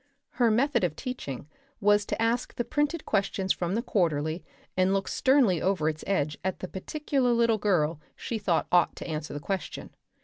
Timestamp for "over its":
5.61-6.03